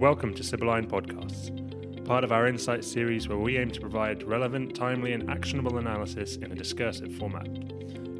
[0.00, 4.74] Welcome to Sibylline Podcasts, part of our Insight series where we aim to provide relevant,
[4.74, 7.46] timely, and actionable analysis in a discursive format.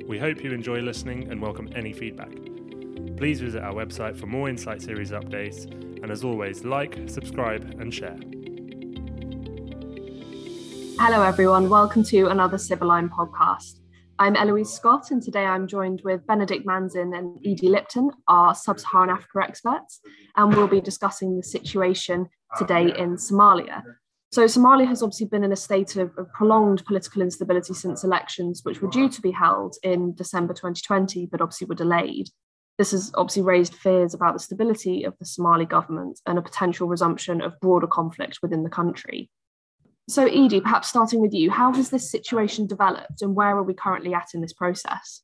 [0.06, 2.32] We hope you enjoy listening and welcome any feedback.
[3.16, 5.64] Please visit our website for more Insight series updates,
[6.02, 8.18] and as always, like, subscribe, and share.
[10.98, 11.70] Hello, everyone.
[11.70, 13.80] Welcome to another Sibylline podcast.
[14.20, 18.78] I'm Eloise Scott, and today I'm joined with Benedict Manzin and Edie Lipton, our sub
[18.78, 20.00] Saharan Africa experts,
[20.36, 22.28] and we'll be discussing the situation
[22.58, 23.82] today in Somalia.
[24.30, 28.60] So, Somalia has obviously been in a state of, of prolonged political instability since elections,
[28.62, 32.28] which were due to be held in December 2020, but obviously were delayed.
[32.76, 36.88] This has obviously raised fears about the stability of the Somali government and a potential
[36.88, 39.30] resumption of broader conflict within the country.
[40.10, 43.74] So, Edie, perhaps starting with you, how has this situation developed and where are we
[43.74, 45.22] currently at in this process?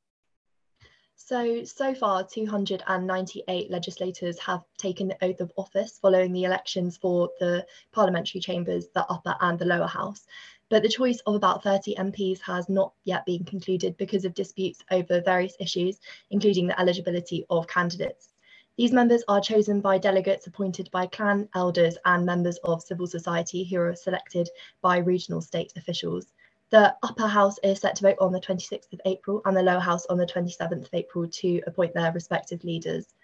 [1.17, 7.31] So, so far, 298 legislators have taken the oath of office following the elections for
[7.41, 10.25] the parliamentary chambers, the upper and the lower house.
[10.69, 14.85] But the choice of about 30 MPs has not yet been concluded because of disputes
[14.93, 15.99] over various issues,
[16.31, 18.36] including the eligibility of candidates.
[18.77, 23.65] These members are chosen by delegates appointed by clan elders and members of civil society
[23.65, 24.51] who are selected
[24.83, 26.27] by regional state officials.
[26.69, 29.81] The upper house is set to vote on the 26th of April and the lower
[29.81, 33.15] house on the 27th of April to appoint their respective leaders.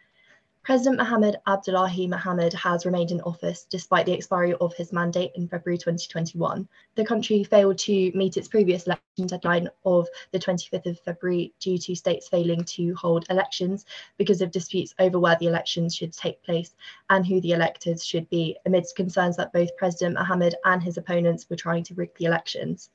[0.64, 5.48] President Mohamed Abdullahi Mohamed has remained in office despite the expiry of his mandate in
[5.48, 6.68] February 2021.
[6.94, 11.78] The country failed to meet its previous election deadline of the 25th of February due
[11.78, 13.86] to states failing to hold elections
[14.18, 16.76] because of disputes over where the elections should take place
[17.10, 21.50] and who the electors should be, amidst concerns that both President Mohamed and his opponents
[21.50, 22.88] were trying to rig the elections.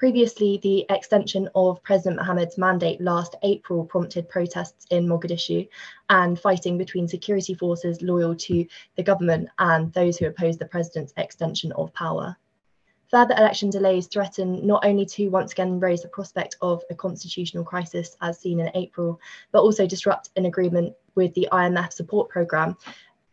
[0.00, 5.68] Previously, the extension of President Mohamed's mandate last April prompted protests in Mogadishu
[6.08, 8.64] and fighting between security forces loyal to
[8.96, 12.34] the government and those who oppose the president's extension of power.
[13.10, 17.62] Further election delays threaten not only to once again raise the prospect of a constitutional
[17.64, 19.20] crisis as seen in April,
[19.52, 22.74] but also disrupt an agreement with the IMF support programme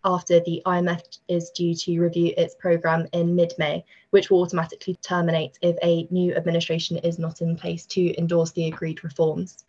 [0.08, 4.96] after the IMF is due to review its programme in mid May, which will automatically
[5.02, 9.66] terminate if a new administration is not in place to endorse the agreed reforms.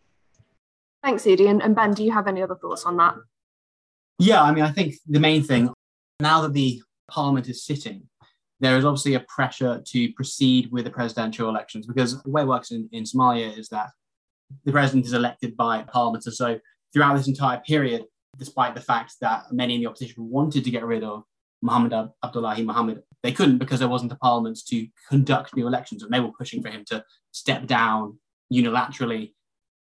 [1.03, 1.49] Thanks, Edie.
[1.49, 3.17] And, and Ben, do you have any other thoughts on that?
[4.19, 5.71] Yeah, I mean, I think the main thing
[6.21, 8.09] now that the parliament is sitting,
[8.61, 12.49] there is obviously a pressure to proceed with the presidential elections because the way it
[12.49, 13.91] works in, in Somalia is that
[14.65, 16.27] the president is elected by parliament.
[16.27, 16.59] And so
[16.93, 18.05] throughout this entire period,
[18.37, 21.25] despite the fact that many in the opposition wanted to get rid of
[21.63, 26.13] Muhammad Abdullahi Muhammad, they couldn't because there wasn't a parliament to conduct new elections, and
[26.13, 28.19] they were pushing for him to step down
[28.53, 29.33] unilaterally.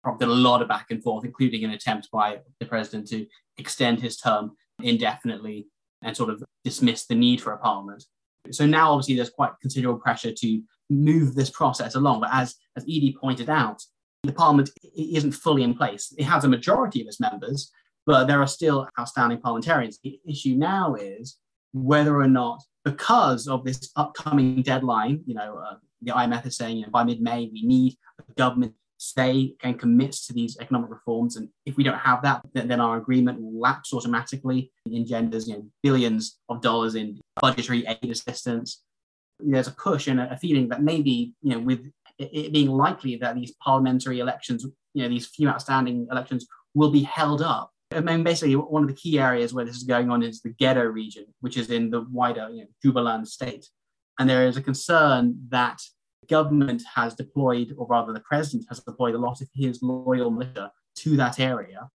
[0.02, 3.28] Prompted a lot of back and forth, including an attempt by the president to
[3.58, 5.68] extend his term indefinitely
[6.02, 8.06] and sort of dismiss the need for a parliament.
[8.52, 12.22] So now, obviously, there's quite considerable pressure to move this process along.
[12.22, 13.84] But as as Edie pointed out,
[14.24, 16.14] the parliament isn't fully in place.
[16.18, 17.72] It has a majority of its members,
[18.10, 20.00] but there are still outstanding parliamentarians.
[20.04, 21.38] The issue now is
[21.74, 26.78] whether or not, because of this upcoming deadline, you know, uh, the IMF is saying,
[26.78, 27.98] you know, by mid-May we need
[28.28, 31.36] a government stay and commits to these economic reforms.
[31.36, 34.72] And if we don't have that, then, then our agreement will lapse automatically.
[34.88, 38.82] It engenders, you know, billions of dollars in budgetary aid assistance.
[39.40, 41.86] There's a push and a, feeling that maybe, you know, with
[42.18, 44.66] it, it being likely that these parliamentary elections,
[44.96, 48.90] you know, these few outstanding elections will be held up I mean, basically, one of
[48.90, 51.90] the key areas where this is going on is the Gedo region, which is in
[51.90, 53.68] the wider you know, Jubaland state.
[54.20, 55.82] And there is a concern that
[56.22, 60.30] the government has deployed, or rather, the president has deployed a lot of his loyal
[60.30, 61.90] militia to that area.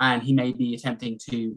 [0.00, 1.56] And he may be attempting to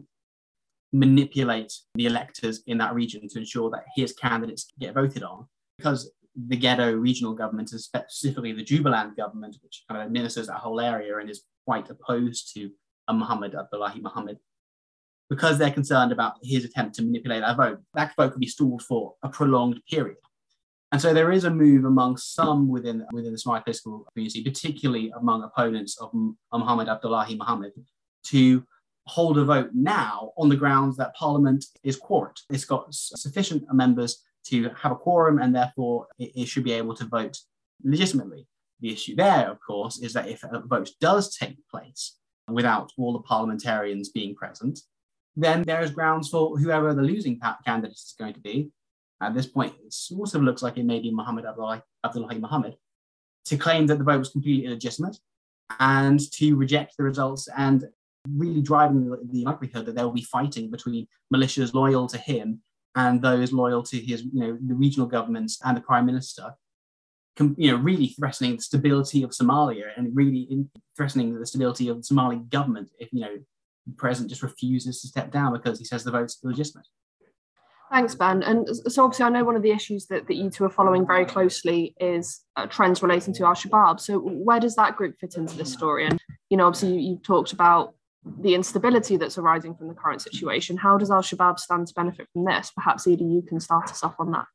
[0.92, 5.46] manipulate the electors in that region to ensure that his candidates get voted on.
[5.78, 10.58] Because the Gedo regional government, and specifically the Jubaland government, which kind of administers that
[10.58, 12.70] whole area and is quite opposed to
[13.12, 14.38] Muhammad Abdullahi Muhammad
[15.30, 17.80] because they're concerned about his attempt to manipulate that vote.
[17.94, 20.18] That vote could be stalled for a prolonged period.
[20.92, 25.12] And so there is a move among some within, within the Somali political community, particularly
[25.18, 26.10] among opponents of
[26.52, 27.72] Muhammad Abdullahi Muhammad,
[28.26, 28.64] to
[29.06, 32.40] hold a vote now on the grounds that Parliament is quorate.
[32.48, 36.94] It's got sufficient members to have a quorum and therefore it, it should be able
[36.94, 37.38] to vote
[37.82, 38.46] legitimately.
[38.80, 42.16] The issue there, of course, is that if a vote does take place,
[42.48, 44.80] without all the parliamentarians being present,
[45.36, 48.70] then there is grounds for whoever the losing candidate is going to be.
[49.20, 52.76] At this point, it sort of looks like it may be Muhammad Abdullahi, Muhammad,
[53.46, 55.18] to claim that the vote was completely illegitimate
[55.80, 57.84] and to reject the results and
[58.28, 62.60] really driving the, the likelihood that there will be fighting between militias loyal to him
[62.96, 66.54] and those loyal to his, you know, the regional governments and the prime minister,
[67.38, 71.96] you know, really threatening the stability of Somalia and really in, threatening the stability of
[71.96, 73.36] the Somali government if, you know,
[73.86, 76.86] the president just refuses to step down because he says the vote's illegitimate.
[77.90, 78.42] Thanks, Ben.
[78.42, 81.06] And so, obviously, I know one of the issues that, that you two are following
[81.06, 84.00] very closely is uh, trends relating to Al Shabaab.
[84.00, 86.06] So, where does that group fit into this story?
[86.06, 87.94] And, you know, obviously, you, have talked about
[88.40, 90.76] the instability that's arising from the current situation.
[90.76, 92.72] How does Al Shabaab stand to benefit from this?
[92.74, 94.46] Perhaps, Edie, you can start us off on that.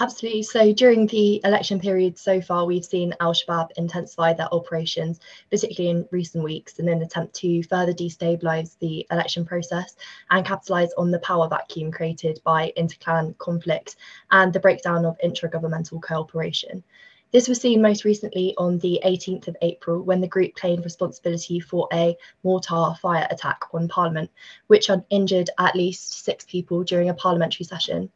[0.00, 0.42] Absolutely.
[0.42, 5.90] So during the election period so far, we've seen Al Shabaab intensify their operations, particularly
[5.90, 9.94] in recent weeks, in an attempt to further destabilise the election process
[10.30, 13.96] and capitalise on the power vacuum created by interclan conflict
[14.30, 16.82] and the breakdown of intra-governmental cooperation.
[17.30, 21.60] This was seen most recently on the 18th of April when the group claimed responsibility
[21.60, 24.30] for a mortar fire attack on Parliament,
[24.68, 28.10] which injured at least six people during a parliamentary session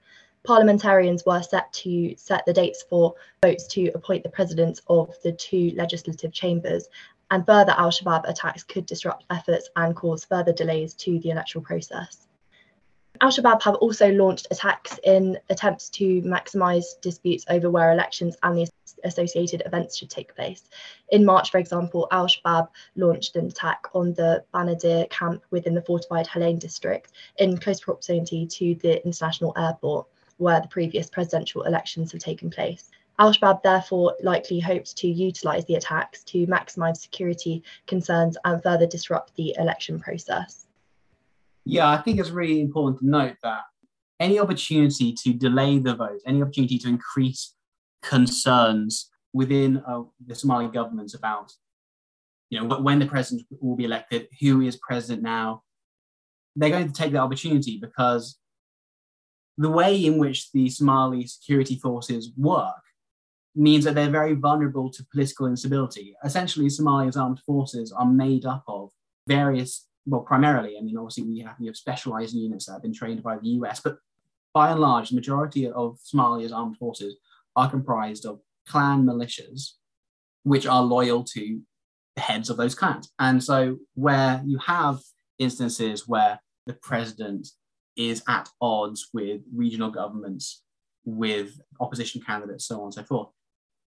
[0.47, 5.33] parliamentarians were set to set the dates for votes to appoint the presidents of the
[5.33, 6.89] two legislative chambers,
[7.31, 11.65] and further Al Shabaab attacks could disrupt efforts and cause further delays to the electoral
[11.65, 12.27] process.
[13.21, 18.59] Al Shabaab have also launched attacks in attempts to maximise disputes over where elections and
[18.59, 18.69] the
[19.05, 20.63] associated events should take place.
[21.11, 25.83] In March, for example, Al Shabaab launched an attack on the Banadir camp within the
[25.83, 30.07] fortified Halane district in close proximity to the international airport
[30.39, 32.91] where the previous presidential elections have taken place.
[33.19, 38.87] Al Shabaab therefore likely hoped to utilise the attacks to maximise security concerns and further
[38.87, 40.67] disrupt the election process.
[41.65, 43.63] Yeah, I think it's really important to note that
[44.21, 47.55] any opportunity to delay the vote, any opportunity to increase
[48.03, 51.53] concerns within uh, the Somali government about,
[52.51, 55.63] you know, when the president will be elected, who is president now,
[56.55, 58.39] they're going to take that opportunity because
[59.59, 62.75] the way in which the Somali security forces work
[63.55, 66.15] means that they're very vulnerable to political instability.
[66.23, 68.91] Essentially, Somalia's armed forces are made up of
[69.27, 72.93] various, well, primarily, I mean, obviously, we have, we have specialized units that have been
[72.93, 73.97] trained by the US, but
[74.53, 77.17] by and large, the majority of Somalia's armed forces
[77.57, 79.73] are comprised of clan militias,
[80.43, 81.61] which are loyal to
[82.15, 83.11] the heads of those clans.
[83.19, 85.01] And so, where you have
[85.39, 87.49] instances where the president
[87.97, 90.63] is at odds with regional governments,
[91.05, 93.29] with opposition candidates, so on and so forth.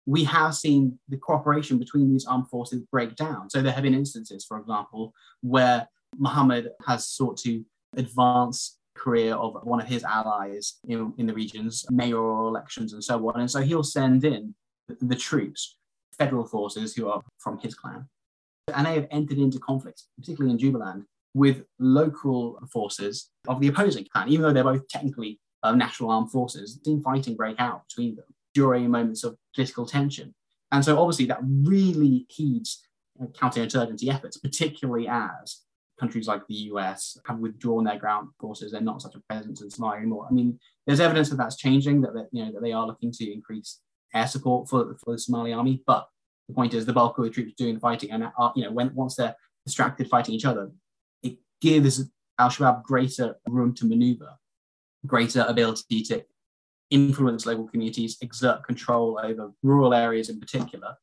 [0.06, 3.50] We have seen the cooperation between these armed forces break down.
[3.50, 5.12] So there have been instances, for example,
[5.42, 5.88] where
[6.18, 7.64] Mohammed has sought to
[7.96, 13.28] advance career of one of his allies in, in the regions, mayoral elections and so
[13.28, 13.40] on.
[13.40, 14.54] And so he'll send in
[14.88, 15.76] the, the troops,
[16.18, 18.08] federal forces who are from his clan.
[18.74, 21.04] And they have entered into conflicts, particularly in Jubaland,
[21.34, 26.30] with local forces of the opposing clan, even though they're both technically uh, national armed
[26.30, 28.24] forces, seen fighting break out between them
[28.54, 30.34] during moments of political tension.
[30.72, 32.82] And so obviously that really heeds
[33.20, 35.62] uh, counterinsurgency efforts, particularly as
[35.98, 38.72] countries like the US have withdrawn their ground forces.
[38.72, 40.26] They're not such a presence in Somalia anymore.
[40.28, 43.12] I mean, there's evidence that that's changing, that, that you know that they are looking
[43.12, 43.80] to increase
[44.14, 45.82] air support for, for the Somali army.
[45.86, 46.08] But
[46.48, 48.72] the point is, the bulk of the troops doing the fighting, and are, you know,
[48.72, 49.36] when once they're
[49.66, 50.70] distracted fighting each other,
[51.60, 52.04] gives
[52.38, 54.30] Al Shabaab greater room to maneuver,
[55.06, 56.24] greater ability to
[56.90, 60.94] influence local communities, exert control over rural areas in particular,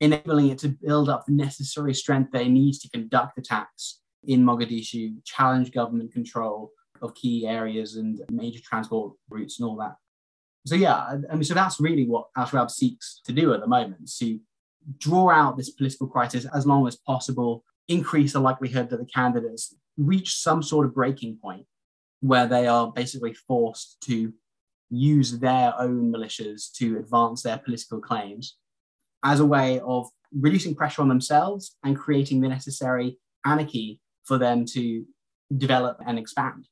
[0.00, 5.16] enabling it to build up the necessary strength they need to conduct attacks in Mogadishu,
[5.24, 9.96] challenge government control of key areas and major transport routes and all that.
[10.66, 13.66] So yeah, I mean, so that's really what Al Shabaab seeks to do at the
[13.66, 14.38] moment: to
[14.98, 19.74] draw out this political crisis as long as possible, increase the likelihood that the candidates
[19.98, 21.66] reach some sort of breaking point
[22.20, 24.32] where they are basically forced to
[24.90, 28.56] use their own militias to advance their political claims
[29.24, 34.64] as a way of reducing pressure on themselves and creating the necessary anarchy for them
[34.64, 35.04] to
[35.56, 36.66] develop and expand.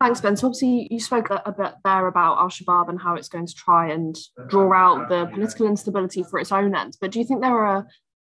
[0.00, 0.36] Thanks, Ben.
[0.36, 3.54] So obviously you spoke a, bit there about Al Shabaab and how it's going to
[3.54, 4.14] try and
[4.48, 6.98] draw out the political instability for its own ends.
[7.00, 7.86] But do you think there are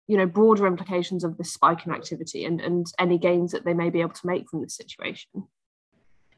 [0.08, 3.74] you know broader implications of this spike in activity and and any gains that they
[3.74, 5.48] may be able to make from this situation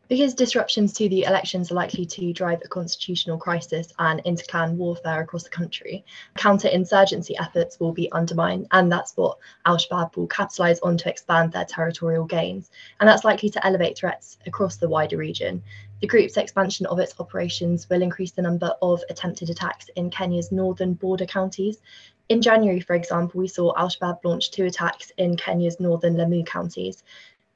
[0.08, 5.22] because disruptions to the elections are likely to drive a constitutional crisis and interclan warfare
[5.22, 6.06] across the country,
[6.38, 11.66] counter-insurgency efforts will be undermined, and that's what Al-Shabaab will capitalise on to expand their
[11.66, 12.70] territorial gains,
[13.00, 15.64] and that's likely to elevate threats across the wider region.
[16.02, 20.52] The group's expansion of its operations will increase the number of attempted attacks in Kenya's
[20.52, 21.80] northern border counties,
[22.28, 26.44] In January, for example, we saw Al Shabaab launch two attacks in Kenya's northern Lamu
[26.44, 27.04] counties.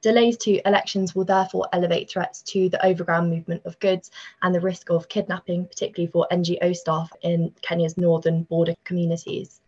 [0.01, 4.11] Delays to elections will therefore elevate threats to the overground movement of goods
[4.43, 9.59] and the risk of kidnapping, particularly for NGO staff in Kenya's northern border communities.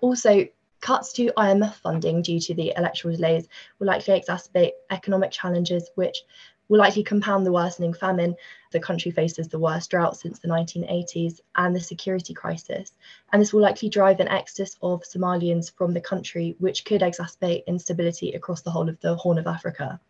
[0.00, 0.46] Also,
[0.80, 6.22] cuts to IMF funding due to the electoral delays will likely exacerbate economic challenges, which
[6.68, 8.34] will likely compound the worsening famine.
[8.72, 12.92] The country faces the worst drought since the 1980s and the security crisis.
[13.32, 17.66] And this will likely drive an exodus of Somalians from the country, which could exacerbate
[17.66, 20.00] instability across the whole of the Horn of Africa.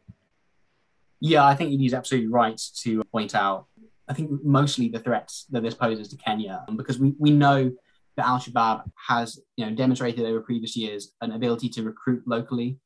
[1.20, 3.66] Yeah, I think he's absolutely right to point out,
[4.08, 7.72] I think mostly the threats that this poses to Kenya, because we, we know
[8.16, 12.78] that Al Shabaab has you know, demonstrated over previous years an ability to recruit locally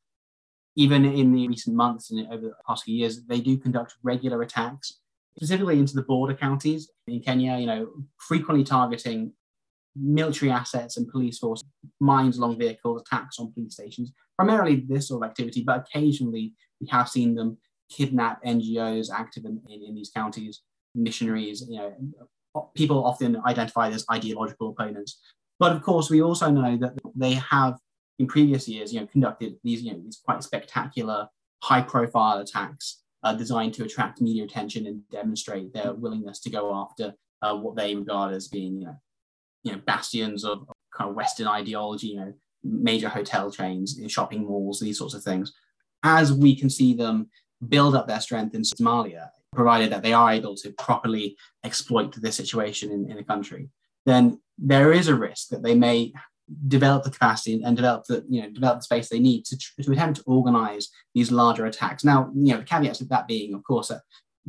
[0.75, 4.41] even in the recent months and over the past few years, they do conduct regular
[4.41, 4.99] attacks,
[5.37, 7.87] specifically into the border counties in Kenya, you know,
[8.17, 9.33] frequently targeting
[9.95, 11.63] military assets and police force,
[11.99, 16.87] mines along vehicles, attacks on police stations, primarily this sort of activity, but occasionally we
[16.87, 17.57] have seen them
[17.91, 20.61] kidnap NGOs active in, in, in these counties,
[20.95, 21.93] missionaries, you know,
[22.75, 25.19] people often identified as ideological opponents.
[25.59, 27.77] But of course, we also know that they have
[28.19, 31.27] in previous years, you know, conducted these, you know, these quite spectacular,
[31.63, 37.13] high-profile attacks uh, designed to attract media attention and demonstrate their willingness to go after
[37.41, 38.97] uh, what they regard as being, you know,
[39.63, 44.79] you know, bastions of, kind of Western ideology, you know, major hotel chains, shopping malls,
[44.79, 45.53] these sorts of things.
[46.03, 47.29] As we can see them
[47.67, 52.35] build up their strength in Somalia, provided that they are able to properly exploit this
[52.35, 53.69] situation in, in the country,
[54.05, 56.13] then there is a risk that they may
[56.67, 59.91] develop the capacity and develop the you know develop the space they need to, to
[59.91, 62.03] attempt to organize these larger attacks.
[62.03, 64.01] Now, you know, the caveats of that being, of course, that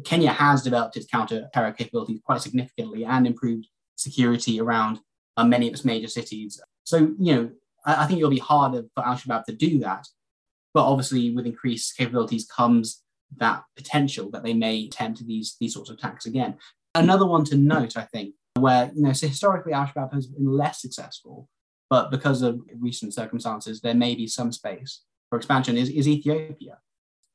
[0.05, 5.01] Kenya has developed its counter-terror capabilities quite significantly and improved security around
[5.37, 6.61] uh, many of its major cities.
[6.85, 7.51] So, you know,
[7.87, 10.07] I, I think it'll be harder for Al Shabaab to do that.
[10.73, 13.03] But obviously, with increased capabilities comes
[13.37, 16.57] that potential that they may attempt these these sorts of attacks again.
[16.95, 20.47] Another one to note, I think, where you know, so historically Al Shabaab has been
[20.47, 21.49] less successful
[21.91, 25.03] but because of recent circumstances, there may be some space
[25.35, 26.79] for expansion, is, is Ethiopia.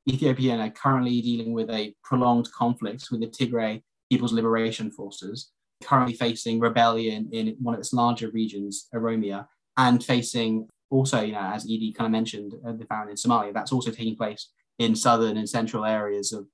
[0.09, 5.51] Ethiopia are currently dealing with a prolonged conflict with the Tigray People's Liberation Forces,
[5.83, 11.51] currently facing rebellion in one of its larger regions, Oromia, and facing also, you know,
[11.53, 14.95] as Edie kind of mentioned, uh, the famine in Somalia, that's also taking place in
[14.95, 16.47] southern and central areas of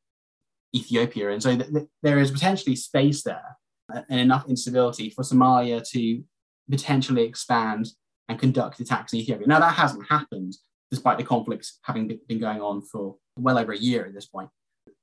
[0.75, 1.29] Ethiopia.
[1.29, 3.57] And so th- th- there is potentially space there
[3.93, 6.23] uh, and enough instability for Somalia to
[6.69, 7.87] potentially expand
[8.29, 9.47] and conduct attacks in Ethiopia.
[9.47, 10.55] Now, that hasn't happened
[10.91, 14.49] despite the conflicts having been going on for well over a year at this point.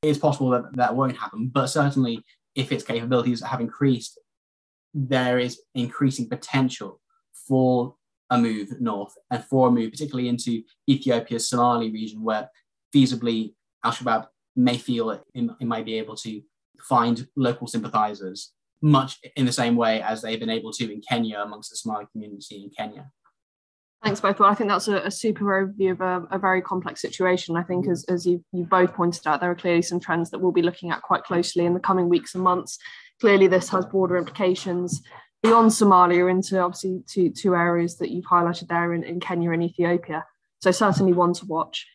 [0.02, 4.19] It's possible that that won't happen, but certainly if its capabilities have increased,
[4.95, 7.00] there is increasing potential
[7.49, 7.95] for
[8.31, 12.49] a move north and for a move, particularly into Ethiopia's Somali region, where
[12.95, 13.54] feasibly
[13.85, 14.26] Al Shabaab
[14.57, 16.42] may feel it, it might be able to
[16.81, 21.40] find local sympathizers much in the same way as they've been able to in Kenya
[21.40, 23.10] amongst the Somali community in Kenya.
[24.02, 24.40] Thanks both.
[24.40, 27.56] Well, I think that's a, a super overview of a, a, very complex situation.
[27.56, 27.92] I think, mm-hmm.
[27.92, 30.62] as, as you, you both pointed out, there are clearly some trends that we'll be
[30.62, 32.78] looking at quite closely in the coming weeks and months.
[33.20, 35.02] Clearly, this has broader implications
[35.40, 39.62] beyond Somalia into obviously two, two areas that you've highlighted there in, in Kenya and
[39.62, 40.24] Ethiopia.
[40.60, 41.86] So, certainly one to watch.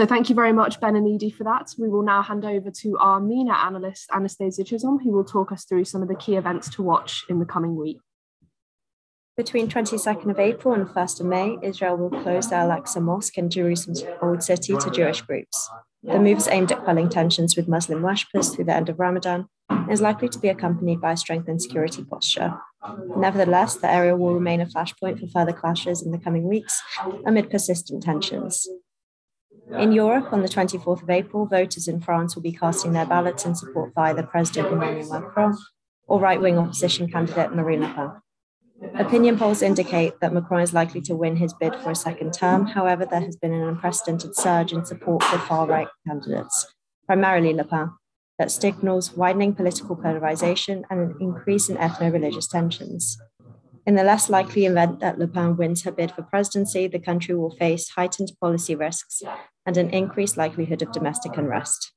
[0.00, 1.74] So thank you very much, Ben and Edie, for that.
[1.76, 5.66] We will now hand over to our MENA analyst, Anastasia Chisholm, who will talk us
[5.66, 7.98] through some of the key events to watch in the coming week.
[9.36, 13.50] Between 22nd of April and 1st of May, Israel will close the Al-Aqsa Mosque in
[13.50, 15.68] Jerusalem's Old City to Jewish groups.
[16.02, 19.48] The move is aimed at quelling tensions with Muslim worshippers through the end of Ramadan
[19.68, 22.54] and is likely to be accompanied by a strengthened security posture.
[23.18, 26.80] Nevertheless, the area will remain a flashpoint for further clashes in the coming weeks
[27.26, 28.66] amid persistent tensions.
[29.78, 33.44] In Europe, on the 24th of April, voters in France will be casting their ballots
[33.44, 35.56] in support of either President Emmanuel Macron
[36.06, 38.10] or right wing opposition candidate Marine Le Pen.
[38.98, 42.66] Opinion polls indicate that Macron is likely to win his bid for a second term.
[42.66, 46.74] However, there has been an unprecedented surge in support for far right candidates,
[47.06, 47.90] primarily Le Pen,
[48.38, 53.18] that signals widening political polarization and an increase in ethno religious tensions.
[53.90, 57.34] In the less likely event that Le Pen wins her bid for presidency, the country
[57.34, 59.20] will face heightened policy risks
[59.66, 61.90] and an increased likelihood of domestic unrest.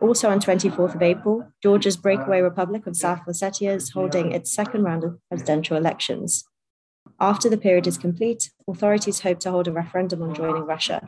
[0.00, 4.84] Also on 24th of April, Georgia's breakaway Republic of South Ossetia is holding its second
[4.84, 6.44] round of presidential elections.
[7.20, 11.04] After the period is complete, authorities hope to hold a referendum on joining Russia,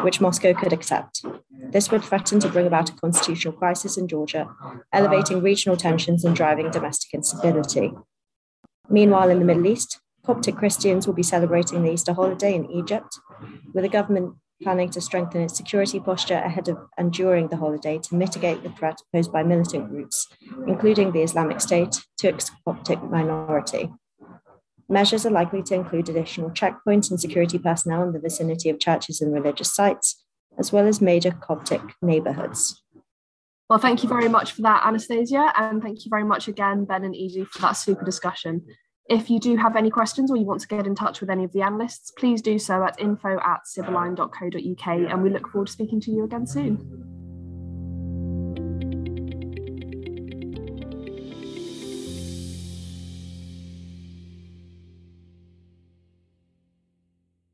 [0.00, 1.22] which Moscow could accept.
[1.52, 4.48] This would threaten to bring about a constitutional crisis in Georgia,
[4.90, 7.92] elevating regional tensions and driving domestic instability.
[8.90, 13.18] Meanwhile, in the Middle East, Coptic Christians will be celebrating the Easter holiday in Egypt,
[13.72, 17.98] with the government planning to strengthen its security posture ahead of and during the holiday
[17.98, 20.26] to mitigate the threat posed by militant groups,
[20.66, 23.90] including the Islamic State, to its Coptic minority.
[24.88, 29.20] Measures are likely to include additional checkpoints and security personnel in the vicinity of churches
[29.20, 30.24] and religious sites,
[30.58, 32.82] as well as major Coptic neighbourhoods.
[33.68, 37.04] Well, thank you very much for that, Anastasia, and thank you very much again, Ben
[37.04, 38.64] and Edie, for that super discussion.
[39.10, 41.44] If you do have any questions or you want to get in touch with any
[41.44, 45.72] of the analysts, please do so at info at sibylline.co.uk and we look forward to
[45.72, 47.17] speaking to you again soon.